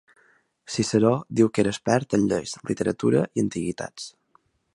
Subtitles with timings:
[0.75, 4.11] Ciceró diu que era expert en lleis, literatura i antiguitats.